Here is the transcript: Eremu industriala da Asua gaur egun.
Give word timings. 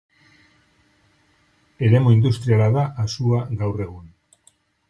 Eremu 1.87 2.15
industriala 2.17 2.73
da 2.79 2.89
Asua 3.07 3.47
gaur 3.63 3.89
egun. 3.89 4.13